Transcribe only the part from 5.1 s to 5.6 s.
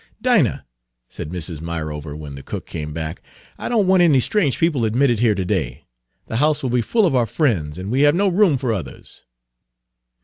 here to